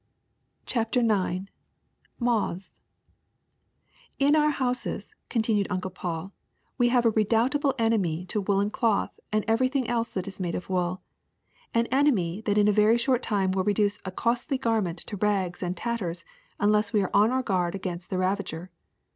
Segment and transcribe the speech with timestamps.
[0.63, 1.45] '^ CHAPTER IX
[2.17, 2.71] MOTHS
[4.19, 6.31] *^ TN" our houses/' continued Uncle Paul,
[6.79, 10.39] '*we have a X redoubtable enemy to woolen cloth and every thing else that is
[10.39, 11.03] made of wool—
[11.75, 15.61] an enemy that in a very short time will reduce a costly garment to rags
[15.61, 16.25] and tatters
[16.59, 18.71] unless we are on our guard against the ravager.